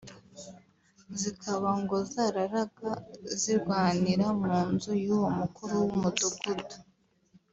[1.19, 2.91] zikaba ngo zarararaga
[3.41, 6.77] zirwanira mu nzu y’uwo mukuru w’umudugudu